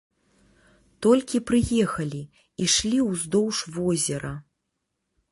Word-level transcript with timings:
Толькі 1.05 1.41
прыехалі, 1.49 2.21
ішлі 2.67 2.99
ўздоўж 3.09 3.57
возера. 3.77 4.33